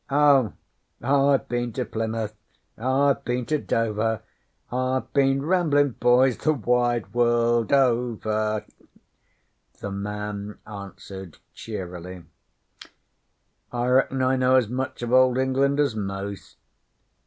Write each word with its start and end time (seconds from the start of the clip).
'Oh, 0.09 0.53
I've 1.03 1.47
bin 1.47 1.73
to 1.73 1.85
Plymouth, 1.85 2.35
I've 2.75 3.23
bin 3.23 3.45
to 3.45 3.59
Dover 3.59 4.23
I've 4.71 5.13
bin 5.13 5.43
ramblin', 5.45 5.91
boys, 5.99 6.39
the 6.39 6.53
wide 6.53 7.13
world 7.13 7.71
over,' 7.71 8.65
the 9.79 9.91
man 9.91 10.57
answered 10.65 11.37
cheerily. 11.53 12.23
'I 13.71 13.85
reckon 13.85 14.23
I 14.23 14.35
know 14.37 14.55
as 14.55 14.69
much 14.69 15.03
of 15.03 15.13
Old 15.13 15.37
England 15.37 15.79
as 15.79 15.95
most.' 15.95 16.55